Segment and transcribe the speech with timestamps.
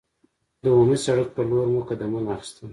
[0.63, 2.67] د عمومي سړک پر لور مو قدمونه اخیستل.